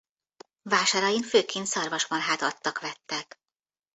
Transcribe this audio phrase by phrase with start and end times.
[0.61, 3.39] Vásárain főként szarvasmarhát adtak-vettek.